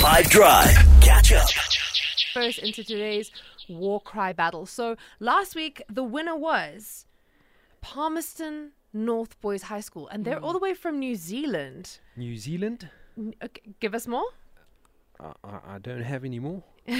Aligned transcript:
5 0.00 0.30
Drive. 0.30 0.74
Catch 1.00 1.32
up. 1.32 1.48
first 2.32 2.58
into 2.60 2.82
today's 2.82 3.30
war 3.68 4.00
cry 4.00 4.32
battle. 4.32 4.66
So 4.66 4.96
last 5.18 5.54
week, 5.54 5.82
the 5.90 6.02
winner 6.02 6.36
was 6.36 7.06
Palmerston 7.80 8.72
North 8.92 9.40
Boys 9.40 9.62
High 9.64 9.80
School, 9.80 10.08
and 10.08 10.24
they're 10.24 10.38
all 10.42 10.52
the 10.52 10.58
way 10.58 10.74
from 10.74 10.98
New 10.98 11.16
Zealand. 11.16 11.98
New 12.16 12.36
Zealand? 12.36 12.88
N- 13.18 13.34
okay, 13.42 13.60
give 13.80 13.94
us 13.94 14.06
more. 14.06 14.24
I, 15.20 15.32
I, 15.44 15.58
I 15.74 15.78
don't 15.78 16.02
have 16.02 16.24
any 16.24 16.38
more. 16.38 16.62
All 16.88 16.96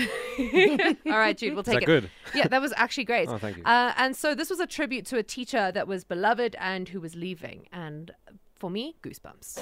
right, 1.07 1.37
Jude, 1.37 1.55
we'll 1.55 1.61
Is 1.67 1.67
take 1.67 1.75
that 1.75 1.83
it. 1.83 1.87
good? 1.87 2.11
Yeah, 2.35 2.49
that 2.49 2.61
was 2.61 2.73
actually 2.77 3.05
great. 3.05 3.29
Oh, 3.31 3.39
thank 3.39 3.57
you. 3.57 3.65
Uh, 3.65 3.93
and 3.97 4.15
so 4.15 4.35
this 4.35 4.51
was 4.51 4.61
a 4.61 4.67
tribute 4.67 5.07
to 5.07 5.17
a 5.17 5.23
teacher 5.23 5.73
that 5.73 5.89
was 5.89 6.05
beloved 6.05 6.55
and 6.61 6.89
who 6.89 7.01
was 7.01 7.15
leaving. 7.17 7.67
And 7.73 8.11
for 8.61 8.71
me, 8.71 8.95
goosebumps. 9.03 9.59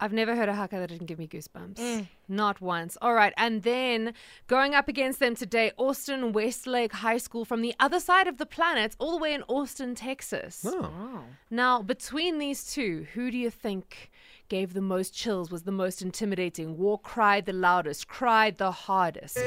I've 0.00 0.14
never 0.14 0.34
heard 0.34 0.48
a 0.48 0.54
haka 0.54 0.76
that 0.76 0.88
didn't 0.88 1.06
give 1.06 1.18
me 1.18 1.28
goosebumps. 1.28 1.76
Mm. 1.76 2.08
Not 2.26 2.60
once. 2.60 2.96
All 3.02 3.12
right. 3.12 3.34
And 3.36 3.62
then 3.62 4.14
going 4.46 4.74
up 4.74 4.88
against 4.88 5.20
them 5.20 5.34
today, 5.36 5.72
Austin 5.76 6.32
Westlake 6.32 6.92
High 6.92 7.18
School 7.18 7.44
from 7.44 7.60
the 7.60 7.74
other 7.78 8.00
side 8.00 8.26
of 8.26 8.38
the 8.38 8.46
planet, 8.46 8.96
all 8.98 9.12
the 9.12 9.18
way 9.18 9.34
in 9.34 9.42
Austin, 9.42 9.94
Texas. 9.94 10.64
Oh. 10.66 11.24
Now, 11.50 11.82
between 11.82 12.38
these 12.38 12.72
two, 12.72 13.06
who 13.12 13.30
do 13.30 13.36
you 13.36 13.50
think 13.50 14.10
gave 14.48 14.72
the 14.72 14.80
most 14.80 15.14
chills, 15.14 15.50
was 15.50 15.62
the 15.62 15.72
most 15.72 16.02
intimidating? 16.02 16.76
War 16.78 16.98
cried 16.98 17.46
the 17.46 17.52
loudest, 17.52 18.08
cried 18.08 18.58
the 18.58 18.72
hardest. 18.72 19.38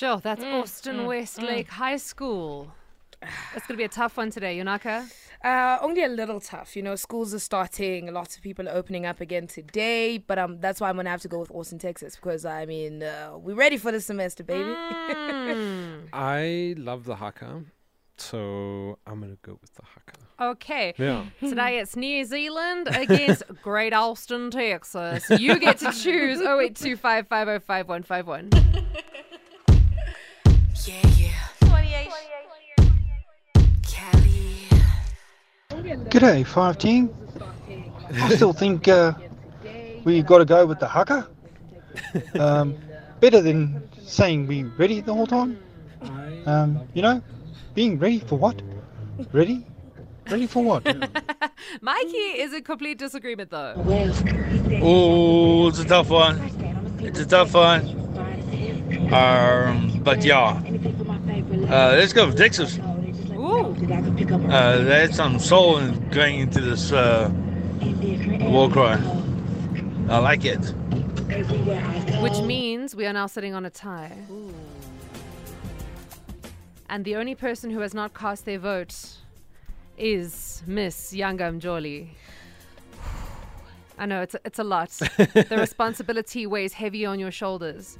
Sure, 0.00 0.16
that's 0.16 0.42
Austin 0.42 1.04
Westlake 1.04 1.68
High 1.68 1.98
School. 1.98 2.72
It's 3.54 3.66
going 3.66 3.74
to 3.74 3.76
be 3.76 3.84
a 3.84 3.88
tough 3.88 4.16
one 4.16 4.30
today, 4.30 4.56
Yonaka. 4.56 5.06
Uh, 5.44 5.76
only 5.82 6.02
a 6.02 6.08
little 6.08 6.40
tough. 6.40 6.74
You 6.74 6.82
know, 6.82 6.96
schools 6.96 7.34
are 7.34 7.38
starting. 7.38 8.10
Lots 8.10 8.34
of 8.34 8.40
people 8.40 8.66
are 8.66 8.72
opening 8.72 9.04
up 9.04 9.20
again 9.20 9.46
today. 9.46 10.16
But 10.16 10.38
um, 10.38 10.58
that's 10.58 10.80
why 10.80 10.88
I'm 10.88 10.96
gonna 10.96 11.10
have 11.10 11.20
to 11.20 11.28
go 11.28 11.38
with 11.38 11.50
Austin, 11.50 11.78
Texas, 11.78 12.16
because 12.16 12.46
I 12.46 12.64
mean, 12.64 13.02
uh, 13.02 13.32
we're 13.36 13.54
ready 13.54 13.76
for 13.76 13.92
the 13.92 14.00
semester, 14.00 14.42
baby. 14.42 14.74
I 16.14 16.74
love 16.78 17.04
the 17.04 17.16
haka, 17.16 17.64
so 18.16 18.98
I'm 19.06 19.20
going 19.20 19.32
to 19.32 19.38
go 19.42 19.58
with 19.60 19.74
the 19.74 19.82
haka. 19.82 20.14
Okay. 20.52 20.94
Yeah. 20.96 21.26
Today 21.40 21.78
it's 21.78 21.94
New 21.94 22.24
Zealand 22.24 22.88
against 22.90 23.42
Great 23.62 23.92
Austin, 23.92 24.50
Texas. 24.50 25.28
You 25.38 25.58
get 25.58 25.76
to 25.80 25.92
choose 25.92 26.40
0825505151. 26.40 29.09
Yeah, 30.86 31.06
yeah. 31.16 31.30
Cali. 33.82 34.68
G'day, 36.08 36.46
five 36.46 36.78
team. 36.78 37.10
I 38.14 38.34
still 38.34 38.52
think 38.54 38.88
uh, 38.88 39.12
we 40.04 40.22
got 40.22 40.38
to 40.38 40.44
go 40.46 40.64
with 40.64 40.80
the 40.80 40.86
haka. 40.86 41.28
Um, 42.38 42.76
better 43.20 43.42
than 43.42 43.88
saying 44.06 44.46
we 44.46 44.62
ready 44.62 45.00
the 45.00 45.12
whole 45.12 45.26
time. 45.26 45.58
Um, 46.46 46.80
you 46.94 47.02
know, 47.02 47.22
being 47.74 47.98
ready 47.98 48.20
for 48.20 48.38
what? 48.38 48.62
Ready? 49.32 49.66
Ready 50.30 50.46
for 50.46 50.64
what? 50.64 50.84
Mikey 51.82 52.16
is 52.16 52.54
in 52.54 52.62
complete 52.62 52.96
disagreement 52.98 53.50
though. 53.50 53.74
Oh, 54.82 55.68
it's 55.68 55.78
a 55.78 55.84
tough 55.84 56.08
one. 56.08 56.40
It's 57.00 57.20
a 57.20 57.26
tough 57.26 57.52
one. 57.52 57.98
Um, 59.12 59.89
but 60.02 60.24
yeah, 60.24 60.60
uh, 61.68 61.94
let's 61.96 62.12
go 62.12 62.26
with 62.26 62.36
Texas. 62.36 62.78
Ooh. 63.32 63.74
Uh, 64.50 64.78
they 64.78 65.00
had 65.00 65.14
some 65.14 65.38
soul 65.38 65.78
in 65.78 66.08
going 66.10 66.40
into 66.40 66.60
this 66.60 66.92
uh, 66.92 67.30
war 68.40 68.68
cry. 68.70 68.98
I 70.08 70.18
like 70.18 70.44
it. 70.44 70.64
Which 72.20 72.40
means 72.42 72.96
we 72.96 73.06
are 73.06 73.12
now 73.12 73.26
sitting 73.26 73.54
on 73.54 73.64
a 73.64 73.70
tie. 73.70 74.16
And 76.88 77.04
the 77.04 77.16
only 77.16 77.34
person 77.34 77.70
who 77.70 77.80
has 77.80 77.94
not 77.94 78.14
cast 78.14 78.44
their 78.44 78.58
vote 78.58 78.94
is 79.96 80.62
Miss 80.66 81.12
Yanga 81.12 81.52
Mjoli. 81.56 82.08
I 83.98 84.06
know 84.06 84.22
it's 84.22 84.34
a, 84.34 84.40
it's 84.44 84.58
a 84.58 84.64
lot. 84.64 84.88
the 85.18 85.56
responsibility 85.58 86.46
weighs 86.46 86.72
heavy 86.72 87.04
on 87.06 87.20
your 87.20 87.30
shoulders. 87.30 87.98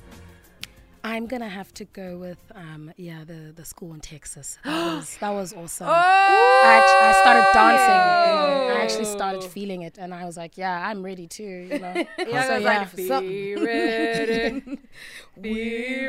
I'm 1.03 1.27
gonna 1.27 1.49
have 1.49 1.73
to 1.75 1.85
go 1.87 2.19
with 2.19 2.39
um 2.55 2.93
yeah 2.97 3.25
the 3.25 3.53
the 3.55 3.65
school 3.65 3.95
in 3.95 4.01
Texas. 4.01 4.59
That 4.65 4.95
was 4.97 5.17
that 5.21 5.31
was 5.31 5.53
awesome. 5.53 5.89
Oh! 5.89 5.93
I, 5.93 7.09
I 7.09 7.13
started 7.23 7.47
dancing. 7.55 8.01
You 8.31 8.69
know, 8.69 8.77
I 8.77 8.83
actually 8.83 9.07
started 9.07 9.43
feeling 9.43 9.83
it, 9.83 9.97
and 9.99 10.13
I 10.13 10.25
was 10.25 10.37
like, 10.37 10.59
yeah, 10.59 10.89
I'm 10.89 11.03
ready 11.03 11.27
too. 11.27 11.43
You 11.45 11.79
know. 11.79 11.95
Yeah, 12.31 12.47
so 12.47 12.57
yeah, 12.59 12.81
like, 12.81 12.97
be 12.97 13.57
ready, 13.57 14.61
be 15.41 16.07
ready, 16.07 16.09